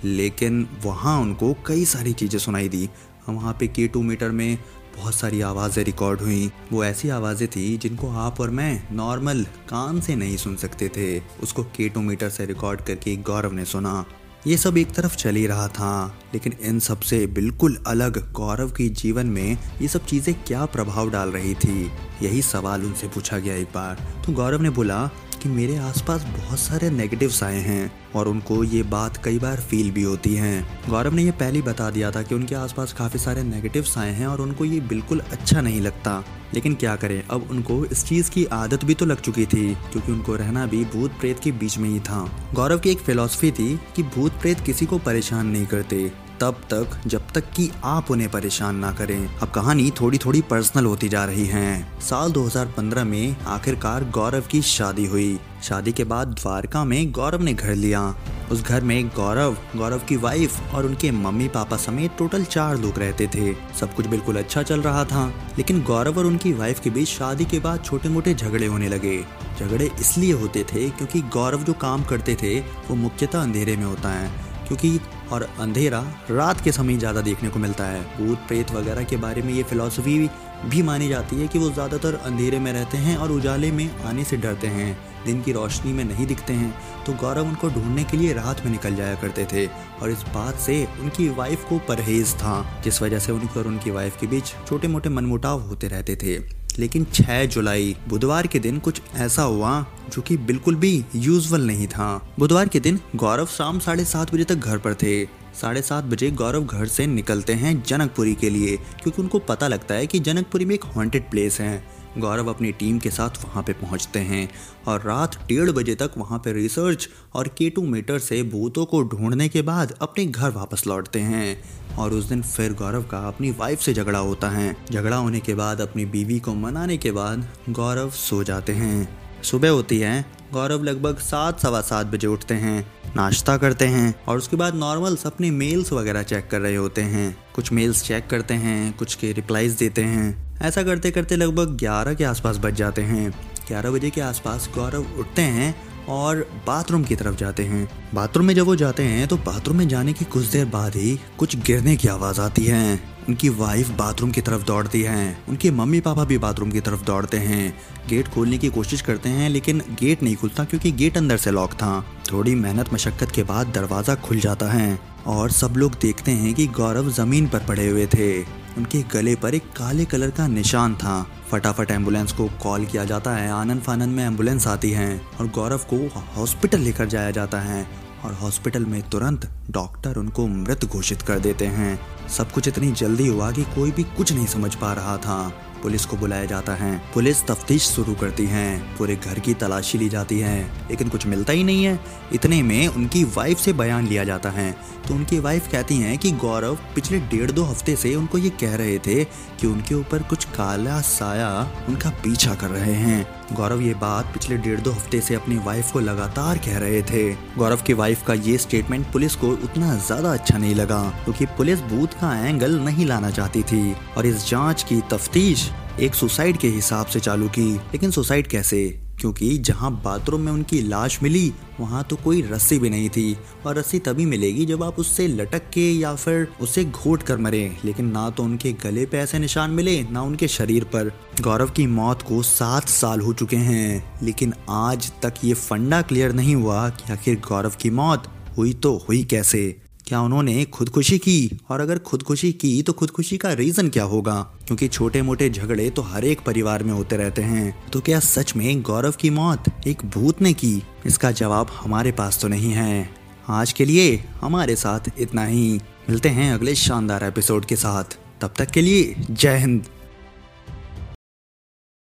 लेकिन 0.04 0.66
वहाँ 0.84 1.20
उनको 1.20 1.56
कई 1.66 1.84
सारी 1.84 2.12
चीज़ें 2.12 2.38
सुनाई 2.38 2.68
दी। 2.68 2.88
वहाँ 3.28 3.56
पे 3.60 3.66
के 3.66 3.86
टू 3.88 4.02
मीटर 4.02 4.30
में 4.30 4.58
बहुत 4.96 5.14
सारी 5.14 5.40
आवाज़ें 5.42 5.82
रिकॉर्ड 5.84 6.20
हुई। 6.20 6.50
वो 6.72 6.84
ऐसी 6.84 7.08
आवाज़ें 7.10 7.48
थी 7.48 7.76
जिनको 7.76 8.10
आप 8.18 8.40
और 8.40 8.50
मैं 8.50 8.82
नॉर्मल 8.92 9.42
कान 9.68 10.00
से 10.00 10.14
नहीं 10.16 10.36
सुन 10.36 10.56
सकते 10.56 10.88
थे। 10.88 11.18
उसको 11.42 11.62
केटोमीटर 11.76 12.28
से 12.28 12.46
रिकॉर्ड 12.46 12.80
करके 12.80 13.16
गौरव 13.22 13.52
ने 13.52 13.64
सुना। 13.64 14.04
ये 14.46 14.56
सब 14.56 14.76
एक 14.78 14.92
तरफ़ 14.94 15.16
चल 15.16 15.34
ही 15.34 15.46
रहा 15.46 15.66
था, 15.68 16.18
लेकिन 16.34 16.52
इन 16.62 16.78
सबसे 16.80 17.26
बिल्कुल 17.28 17.76
अलग 17.86 18.20
गौरव 18.32 18.70
के 18.70 18.88
जीवन 18.90 19.26
में 19.26 19.58
ये 19.80 19.88
सब 19.88 20.04
चीज़ें 20.06 20.34
क्या 20.42 20.64
प्रभाव 20.66 21.10
डाल 21.10 21.30
रही 21.30 21.54
थी, 21.54 21.90
यही 22.22 22.42
सवाल 22.42 22.84
उनसे 22.84 23.08
पूछा 23.08 23.38
गया 23.38 23.54
एक 23.54 23.68
बार। 23.74 24.06
तो 24.26 24.32
गौरव 24.32 24.62
ने 24.62 24.70
बोला 24.70 24.98
कि 25.42 25.48
मेरे 25.48 25.76
आसपास 25.76 26.22
बहुत 26.22 26.58
सारे 26.58 26.90
नेगेटिव्स 26.90 27.42
आए 27.42 27.60
हैं 27.60 27.92
और 28.14 28.28
उनको 28.28 28.64
ये 28.64 28.82
बात 28.82 29.16
कई 29.24 29.38
बार 29.38 29.56
फील 29.56 29.90
भी 29.90 30.02
होती 30.02 30.34
है। 30.34 30.66
गौरव 30.88 31.14
ने 31.14 31.22
ये 31.22 31.30
पहले 31.30 31.62
बता 31.62 31.90
दिया 31.90 32.10
था 32.10 32.22
कि 32.22 32.34
उनके 32.34 32.54
आसपास 32.54 32.92
काफ़ी 32.92 33.18
सारे 33.18 33.42
नेगेटिव्स 33.42 33.98
आए 33.98 34.12
हैं 34.12 34.26
और 34.26 34.40
उनको 34.40 34.64
ये 34.64 34.80
बिल्कुल 34.80 35.18
अच्छा 35.18 35.60
नहीं 35.60 35.80
लगता। 35.80 36.24
लेकिन 36.54 36.74
क्या 36.74 36.96
करें, 36.96 37.22
अब 37.30 37.48
उनको 37.50 37.84
इस 37.84 38.04
चीज़ 38.04 38.30
की 38.30 38.44
आदत 38.44 38.84
भी 38.84 38.94
तो 38.94 39.06
लग 39.06 39.20
चुकी 39.20 39.46
थी, 39.46 39.74
क्योंकि 39.74 40.12
उनको 40.12 40.36
रहना 40.36 40.66
भी 40.66 40.84
भूत 40.84 41.12
प्रेत 41.12 41.38
के 41.38 41.52
बीच 41.52 41.78
में 41.78 41.88
ही 41.88 42.00
था। 42.00 42.50
गौरव 42.54 42.78
की 42.78 42.90
एक 42.90 42.98
फिलोसफी 42.98 43.50
थी 43.50 43.80
कि 43.96 44.02
भूत 44.02 44.32
प्रेत 44.32 44.60
किसी 44.60 44.86
को 44.86 44.98
परेशान 44.98 45.46
नहीं 45.46 45.66
करते। 45.66 46.25
तब 46.40 46.54
तक, 46.70 47.00
जब 47.06 47.30
तक 47.34 47.44
कि 47.50 47.70
आप 47.84 48.10
उन्हें 48.10 48.30
परेशान 48.30 48.76
ना 48.76 48.92
करें। 48.92 49.38
अब 49.38 49.50
कहानी 49.50 49.90
थोड़ी 49.90 50.18
थोड़ी 50.18 50.40
पर्सनल 50.42 50.84
होती 50.84 51.08
जा 51.08 51.24
रही 51.24 51.46
है। 51.46 52.00
साल 52.00 52.32
2015 52.32 53.04
में 53.04 53.36
आखिरकार 53.46 54.04
गौरव 54.04 54.40
की 54.40 54.62
शादी 54.62 55.06
हुई। 55.06 55.38
शादी 55.62 55.92
के 55.92 56.04
बाद 56.04 56.28
द्वारका 56.28 56.84
में 56.84 57.12
गौरव 57.12 57.42
ने 57.42 57.54
घर 57.54 57.74
लिया। 57.74 58.14
उस 58.50 58.62
घर 58.62 58.80
में 58.80 59.08
गौरव 59.08 59.56
गौरव 59.76 59.98
की 59.98 60.16
वाइफ 60.16 60.74
और 60.74 60.86
उनके 60.86 61.10
मम्मी 61.10 61.48
पापा 61.48 61.76
समेत 61.76 62.12
टोटल 62.18 62.44
चार 62.44 62.76
लोग 62.76 62.98
रहते 62.98 63.26
थे। 63.26 63.54
सब 63.80 63.94
कुछ 63.94 64.06
बिल्कुल 64.06 64.36
अच्छा 64.36 64.62
चल 64.62 64.80
रहा 64.80 65.04
था, 65.04 65.26
लेकिन 65.58 65.82
गौरव 65.82 66.18
और 66.18 66.26
उनकी 66.26 66.52
वाइफ 66.52 66.80
के 66.80 66.90
बीच 66.90 67.08
शादी 67.08 67.44
के 67.44 67.58
बाद 67.58 67.84
छोटे 67.84 68.08
मोटे 68.08 68.34
झगड़े 68.34 68.66
होने 68.66 68.88
लगे। 68.88 69.24
झगड़े 69.60 69.90
इसलिए 70.00 70.32
होते 70.32 70.64
थे 70.64 70.90
क्योंकि 70.90 71.20
गौरव 71.20 71.62
जो 71.62 71.72
काम 71.72 72.04
करते 72.04 72.34
थे, 72.34 72.60
वो 72.60 72.94
मुख्यतः 72.94 73.42
अंधेरे 73.42 73.76
में 73.76 73.84
होता 73.84 74.08
है, 74.08 74.30
क्योंकि 74.68 75.00
और 75.32 75.48
अंधेरा 75.60 76.00
रात 76.30 76.60
के 76.60 76.72
समय 76.72 76.96
ज़्यादा 76.96 77.20
देखने 77.22 77.48
को 77.48 77.58
मिलता 77.58 77.84
है। 77.84 78.02
भूत 78.18 78.46
प्रेत 78.48 78.70
वगैरह 78.72 79.04
के 79.04 79.16
बारे 79.18 79.42
में 79.42 79.52
ये 79.54 79.62
फिलॉसफी 79.62 80.18
भी 80.66 80.82
मानी 80.82 81.08
जाती 81.08 81.36
है 81.36 81.46
कि 81.48 81.58
वो 81.58 81.70
ज़्यादातर 81.70 82.14
अंधेरे 82.16 82.58
में 82.58 82.72
रहते 82.72 82.98
हैं 82.98 83.16
और 83.16 83.32
उजाले 83.32 83.70
में 83.72 83.90
आने 84.02 84.24
से 84.24 84.36
डरते 84.36 84.66
हैं। 84.68 84.96
दिन 85.24 85.42
की 85.42 85.52
रोशनी 85.52 85.92
में 85.92 86.04
नहीं 86.04 86.26
दिखते 86.26 86.52
हैं 86.52 86.74
तो 87.06 87.12
गौरव 87.14 87.48
उनको 87.48 87.68
ढूँढने 87.70 88.04
के 88.04 88.16
लिए 88.16 88.32
रात 88.32 88.64
में 88.64 88.70
निकल 88.72 88.96
जाया 88.96 89.14
करते 89.14 89.46
थे 89.52 89.66
और 89.66 90.10
इस 90.10 90.22
बात 90.34 90.58
से 90.58 90.84
उनकी 91.00 91.28
वाइफ 91.30 91.64
को 91.68 91.78
परहेज 91.88 92.34
था, 92.34 92.80
जिस 92.84 93.02
वजह 93.02 93.18
से 93.18 93.32
उनकी 93.32 93.58
और 93.60 93.66
उनकी 93.66 93.90
वाइफ 93.90 94.20
के 94.20 94.26
बीच 94.26 94.54
छोटे 94.68 94.88
मोटे 94.88 95.08
मनमुटाव 95.08 95.60
होते 95.60 95.88
रहते 95.88 96.16
थे। 96.16 96.38
लेकिन 96.78 97.04
6 97.04 97.44
जुलाई, 97.46 97.96
बुधवार 98.08 98.46
के 98.46 98.58
दिन 98.58 98.78
कुछ 98.78 99.00
ऐसा 99.14 99.42
हुआ 99.42 99.84
जो 100.12 100.22
कि 100.22 100.36
बिल्कुल 100.36 100.74
भी 100.74 101.04
यूजुअल 101.14 101.66
नहीं 101.66 101.86
था। 101.88 102.30
बुधवार 102.38 102.68
के 102.68 102.80
दिन 102.80 103.00
गौरव 103.16 103.46
शाम 103.46 103.78
साढ़े 103.78 104.04
सात 104.04 104.34
बजे 104.34 104.44
तक 104.44 104.54
घर 104.54 104.78
पर 104.78 104.94
थे। 104.94 105.24
साढ़े 105.60 105.82
सात 105.82 106.04
बजे 106.04 106.30
गौरव 106.30 106.64
घर 106.64 106.86
से 106.86 107.06
निकलते 107.06 107.52
हैं 107.52 107.82
जनकपुरी 107.82 108.34
के 108.34 108.50
लिए, 108.50 108.76
क्योंकि 108.76 109.22
उनको 109.22 109.38
पता 109.38 109.68
लगता 109.68 109.94
है 109.94 110.06
कि 110.06 110.18
जनकपुरी 110.18 110.64
में 110.64 110.74
एक 110.74 110.84
हॉन्टेड 110.84 111.30
प्लेस 111.30 111.60
है। 111.60 111.95
गौरव 112.18 112.48
अपनी 112.50 112.72
टीम 112.72 112.98
के 112.98 113.10
साथ 113.10 113.44
वहाँ 113.44 113.62
पे 113.62 113.72
पहुँचते 113.72 114.18
हैं 114.18 114.48
और 114.86 115.02
रात 115.02 115.36
डेढ़ 115.48 115.70
बजे 115.70 115.94
तक 115.94 116.10
वहाँ 116.16 116.38
पे 116.38 116.52
रिसर्च 116.52 117.08
और 117.34 117.48
केटू 117.48 117.82
मीटर 117.82 118.18
से 118.18 118.42
भूतों 118.42 118.84
को 118.84 119.02
ढूँढने 119.02 119.48
के 119.48 119.62
बाद 119.62 119.94
अपने 120.00 120.26
घर 120.26 120.50
वापस 120.50 120.86
लौटते 120.86 121.20
हैं। 121.20 121.76
और 121.96 122.12
उस 122.12 122.24
दिन 122.24 122.42
फिर 122.42 122.72
गौरव 122.72 123.02
का 123.02 123.18
अपनी 123.28 123.50
वाइफ 123.50 123.80
से 123.80 123.94
झगड़ा 123.94 124.18
होता 124.18 124.50
है। 124.50 124.76
झगड़ा 124.92 125.16
होने 125.16 125.40
के 125.40 125.54
बाद 125.54 125.80
अपनी 125.80 126.04
बीवी 126.04 126.40
को 126.40 126.54
मनाने 126.54 126.96
के 126.96 127.10
बाद 127.10 127.48
गौरव 127.70 128.10
सो 128.10 128.44
जाते 128.44 128.72
हैं। 128.72 129.18
सुबह 129.42 129.70
होती 129.70 129.98
है 129.98 130.35
गौरव 130.52 130.82
लगभग 130.84 131.18
सात, 131.18 131.60
सवा 131.60 131.80
सात 131.80 132.06
बजे 132.06 132.26
उठते 132.26 132.54
हैं, 132.54 132.86
नाश्ता 133.16 133.56
करते 133.56 133.86
हैं 133.86 134.14
और 134.28 134.38
उसके 134.38 134.56
बाद 134.56 134.74
नॉर्मल्स 134.74 135.26
अपने 135.26 135.50
मेल्स 135.50 135.92
वगैरह 135.92 136.22
चेक 136.22 136.48
कर 136.50 136.60
रहे 136.60 136.76
होते 136.76 137.02
हैं। 137.02 137.36
कुछ 137.54 137.72
मेल्स 137.72 138.02
चेक 138.02 138.26
करते 138.26 138.54
हैं, 138.54 138.92
कुछ 138.92 139.14
के 139.14 139.32
रिप्लाईज 139.32 139.72
देते 139.72 140.02
हैं। 140.02 140.58
ऐसा 140.62 140.82
करते 140.82 141.10
करते 141.10 141.36
लगभग 141.36 141.76
ग्यारह 141.76 142.14
के 142.14 142.24
आसपास 142.24 142.58
बज 142.58 142.74
जाते 142.74 143.02
हैं। 143.02 143.30
ग्यारह 143.68 143.90
बजे 143.90 144.10
के 144.10 144.20
आसपास 144.20 144.68
गौरव 144.74 145.06
उठते 145.18 145.42
हैं 145.42 145.74
और 146.08 146.46
बाथरूम 146.66 147.04
की 147.04 147.16
तरफ़ 147.16 147.36
जाते 147.36 147.62
हैं। 147.62 147.88
बाथरूम 148.14 148.46
में 148.46 148.54
जब 148.54 148.66
वो 148.66 148.76
जाते 148.76 149.02
हैं 149.02 149.26
तो 149.28 149.36
बाथरूम 149.36 149.76
में 149.76 149.88
जाने 149.88 150.12
की 150.12 150.24
कुछ 150.24 150.44
देर 150.44 150.64
बाद 150.66 150.96
ही 150.96 151.18
कुछ 151.38 151.56
गिरने 151.56 151.96
की 151.96 152.08
आवाज़ 152.08 152.40
आती 152.40 152.64
है। 152.64 153.15
उनकी 153.28 153.48
वाइफ 153.48 153.88
बाथरूम 153.90 154.30
की 154.30 154.40
तरफ़ 154.40 154.64
दौड़ती 154.64 155.02
है। 155.02 155.38
उनके 155.48 155.70
मम्मी 155.70 156.00
पापा 156.00 156.24
भी 156.24 156.38
बाथरूम 156.38 156.70
की 156.70 156.80
तरफ़ 156.80 157.04
दौड़ते 157.04 157.36
हैं। 157.36 157.74
गेट 158.08 158.28
खोलने 158.28 158.58
की 158.58 158.68
कोशिश 158.68 159.00
करते 159.00 159.28
हैं, 159.28 159.48
लेकिन 159.50 159.82
गेट 160.00 160.22
नहीं 160.22 160.36
खुलता 160.36 160.64
क्योंकि 160.64 160.92
गेट 160.92 161.16
अंदर 161.16 161.36
से 161.36 161.50
लॉक 161.50 161.72
था। 161.72 162.04
थोड़ी 162.32 162.54
मेहनत 162.54 162.92
मशक्कत 162.94 163.30
के 163.30 163.42
बाद 163.42 163.72
दरवाज़ा 163.74 164.14
खुल 164.14 164.40
जाता 164.40 164.70
है 164.72 164.98
और 165.26 165.50
सब 165.50 165.74
लोग 165.76 165.98
देखते 166.00 166.30
हैं 166.32 166.54
कि 166.54 166.66
गौरव 166.66 167.10
ज़मीन 167.10 167.48
पर 167.48 167.58
पड़े 167.58 167.88
हुए 167.88 168.06
थे। 168.06 168.42
उनके 168.76 169.02
गले 169.12 169.34
पर 169.34 169.54
एक 169.54 169.62
काले 169.76 170.04
कलर 170.04 170.30
का 170.30 170.46
निशान 170.46 170.94
था। 170.94 171.22
फटाफट 171.50 171.90
एंबुलेंस 171.90 172.32
को 172.32 172.48
कॉल 172.62 172.84
किया 172.84 173.04
जाता 173.04 173.30
है। 173.30 173.50
आनंद 173.50 173.82
फानंद 173.82 174.16
में 174.16 174.24
एंबुलेंस 174.24 174.66
आती 174.66 174.90
है 174.90 175.20
और 175.40 175.46
गौरव 175.48 175.86
को 175.92 176.06
हॉस्पिटल 176.36 176.80
लेकर 176.80 177.06
जाया 177.06 177.30
जाता 177.30 177.60
है 177.60 177.86
और 178.24 178.32
हॉस्पिटल 178.32 178.84
में 178.84 179.02
तुरंत 179.02 179.48
डॉक्टर 179.70 180.16
उनको 180.16 180.46
मृत 180.46 180.84
घोषित 180.84 181.22
कर 181.22 181.38
देते 181.38 181.66
हैं। 181.66 181.98
सब 182.28 182.52
कुछ 182.52 182.68
इतनी 182.68 182.92
जल्दी 182.92 183.26
हुआ 183.26 183.50
कि 183.50 183.62
कोई 183.62 183.90
भी 183.90 184.02
कुछ 184.02 184.32
नहीं 184.32 184.46
समझ 184.46 184.74
पा 184.74 184.92
रहा 184.92 185.16
था। 185.16 185.62
पुलिस 185.82 186.06
को 186.06 186.16
बुलाया 186.16 186.44
जाता 186.44 186.74
है। 186.74 187.02
पुलिस 187.14 187.46
तफ्तीश 187.46 187.82
शुरू 187.82 188.14
करती 188.14 188.46
है। 188.46 188.96
पूरे 188.96 189.16
घर 189.16 189.38
की 189.38 189.54
तलाशी 189.54 189.98
ली 189.98 190.08
जाती 190.08 190.38
है। 190.38 190.64
लेकिन 190.90 191.08
कुछ 191.08 191.26
मिलता 191.26 191.52
ही 191.52 191.64
नहीं 191.64 191.84
है। 191.84 192.00
इतने 192.32 192.62
में 192.62 192.88
उनकी 192.88 193.24
वाइफ 193.24 193.58
से 193.58 193.72
बयान 193.72 194.06
लिया 194.06 194.24
जाता 194.24 194.50
है। 194.50 194.76
तो 195.08 195.14
उनकी 195.14 195.38
वाइफ 195.38 195.68
कहती 195.72 195.96
हैं 195.96 196.18
कि 196.18 196.30
गौरव, 196.30 196.74
पिछले 196.94 197.18
डेढ़ 197.18 197.50
दो 197.50 197.64
हफ़्ते 197.64 197.96
से 197.96 198.14
उनको 198.14 198.38
ये 198.38 198.50
कह 198.50 198.74
रहे 198.74 198.98
थे 198.98 199.24
कि 199.24 199.66
उनके 199.66 199.94
ऊपर 199.94 200.22
कुछ 200.22 200.44
काला 200.44 201.00
साया 201.00 201.70
उनका 201.88 202.10
पीछा 202.10 202.54
कर 202.54 202.68
रहे 202.68 202.94
हैं। 202.94 203.35
गौरव, 203.52 203.80
ये 203.80 203.94
बात 203.94 204.32
पिछले 204.34 204.56
डेढ़ 204.56 204.80
दो 204.80 204.90
हफ़्ते 204.90 205.20
से 205.20 205.34
अपनी 205.34 205.56
वाइफ 205.56 205.92
को 205.92 206.00
लगातार 206.00 206.58
कह 206.58 206.78
रहे 206.78 207.02
थे। 207.02 207.22
गौरव 207.58 207.82
की 207.86 207.92
वाइफ 207.92 208.24
का 208.26 208.34
ये 208.34 208.56
स्टेटमेंट 208.58 209.06
पुलिस 209.12 209.34
को 209.34 209.50
उतना 209.50 209.94
ज़्यादा 209.96 210.32
अच्छा 210.32 210.58
नहीं 210.58 210.74
लगा, 210.74 211.02
क्योंकि 211.24 211.46
पुलिस 211.46 211.80
बूथ 211.84 212.20
का 212.20 212.34
एंगल 212.48 212.78
नहीं 212.80 213.06
लाना 213.06 213.30
चाहती 213.30 213.62
थी 213.62 213.94
और 214.16 214.26
इस 214.26 214.48
जाँच 214.50 214.82
की 214.82 215.00
तफ्तीश 215.10 215.70
एक 216.00 216.14
सुसाइड 216.14 216.56
के 216.56 216.68
हिसाब 216.68 217.06
से 217.06 217.20
चालू 217.20 217.48
की। 217.48 217.72
लेकिन 217.74 218.10
सुसाइड 218.10 218.46
कैसे? 218.46 219.05
क्योंकि 219.20 219.58
जहाँ 219.58 219.90
बाथरूम 220.04 220.40
में 220.40 220.52
उनकी 220.52 220.80
लाश 220.80 221.22
मिली, 221.22 221.52
वहाँ 221.80 222.04
तो 222.04 222.16
कोई 222.16 222.42
रस्सी 222.42 222.78
भी 222.78 222.90
नहीं 222.90 223.08
थी। 223.08 223.36
और 223.66 223.78
रस्सी 223.78 223.98
तभी 223.98 224.26
मिलेगी 224.26 224.66
जब 224.66 224.82
आप 224.82 224.98
उससे 224.98 225.26
लटक 225.28 225.62
के 225.72 225.92
या 225.92 226.14
फिर 226.14 226.48
उसे 226.60 226.84
घोट 226.84 227.22
कर 227.22 227.36
मरे। 227.36 227.76
लेकिन 227.84 228.06
ना 228.06 228.30
तो 228.30 228.42
उनके 228.42 228.72
गले 228.72 229.06
पे 229.06 229.18
ऐसे 229.18 229.38
निशान 229.38 229.70
मिले, 229.70 230.02
ना 230.02 230.22
उनके 230.22 230.48
शरीर 230.48 230.84
पर। 230.84 231.12
गौरव 231.40 231.70
की 231.70 231.86
मौत 231.86 232.22
को 232.22 232.42
सात 232.42 232.88
साल 232.88 233.20
हो 233.20 233.32
चुके 233.32 233.56
हैं। 233.56 234.20
लेकिन 234.22 234.54
आज 234.70 235.12
तक 235.22 235.34
ये 235.44 235.54
फंडा 235.54 236.02
क्लियर 236.02 236.32
नहीं 236.32 236.54
हुआ 236.54 236.88
कि 236.88 237.12
आखिर 237.12 237.40
गौरव 237.48 237.72
की 237.80 237.90
मौत 237.90 238.32
हुई 238.58 238.72
तो 238.74 239.06
हुई 239.08 239.24
कैसे? 239.24 239.85
क्या 240.06 240.20
उन्होंने 240.20 240.64
खुदकुशी 240.64 241.18
की? 241.18 241.58
और 241.68 241.80
अगर 241.80 241.98
खुदकुशी 241.98 242.52
की 242.52 242.82
तो 242.82 242.92
खुदकुशी 242.92 243.36
का 243.36 243.52
रीजन 243.52 243.88
क्या 243.88 244.04
होगा? 244.04 244.34
क्योंकि 244.66 244.88
छोटे 244.88 245.22
मोटे 245.22 245.50
झगड़े 245.50 245.90
तो 245.90 246.02
हर 246.02 246.24
एक 246.24 246.40
परिवार 246.40 246.82
में 246.82 246.92
होते 246.92 247.16
रहते 247.16 247.42
हैं। 247.42 247.90
तो 247.92 248.00
क्या 248.00 248.20
सच 248.20 248.56
में 248.56 248.82
गौरव 248.82 249.10
की 249.10 249.30
मौत 249.30 249.64
एक 249.86 250.04
भूत 250.04 250.42
ने 250.42 250.52
की? 250.52 250.82
इसका 251.06 251.30
जवाब 251.30 251.66
हमारे 251.72 252.12
पास 252.12 252.40
तो 252.40 252.48
नहीं 252.48 252.72
है। 252.72 253.10
आज 253.48 253.72
के 253.72 253.84
लिए 253.84 254.24
हमारे 254.40 254.76
साथ 254.76 255.00
इतना 255.18 255.44
ही। 255.44 255.80
मिलते 256.10 256.28
हैं 256.28 256.54
अगले 256.54 256.74
शानदार 256.74 257.24
एपिसोड 257.24 257.64
के 257.64 257.76
साथ। 257.76 258.18
तब 258.40 258.54
तक 258.58 258.70
के 258.70 258.80
लिए 258.80 259.16
जय 259.30 259.58
हिंद। 259.58 259.84